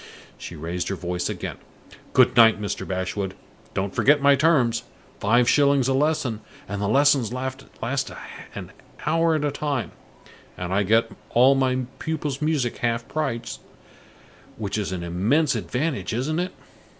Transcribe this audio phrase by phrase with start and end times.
[0.35, 1.57] She raised her voice again.
[2.13, 2.87] "Goodnight, Mr.
[2.87, 3.35] Bashwood!
[3.75, 4.81] Don't forget my terms.
[5.19, 7.63] Five shillings a lesson, and the lessons last
[8.55, 8.71] an
[9.05, 9.91] hour at a time,
[10.57, 13.59] and I get all my pupils' music half price,
[14.57, 16.53] which is an immense advantage, isn't it?"